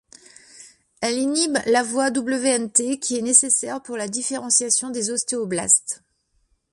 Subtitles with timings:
[1.01, 6.03] Elle inhibe la voie Wnt qui est nécessaire pour la différenciation des ostéoblastes.